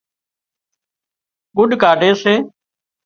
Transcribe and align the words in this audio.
ڳُڏ 1.55 1.69
ڪاڍي 1.81 2.11
سي 2.21 2.33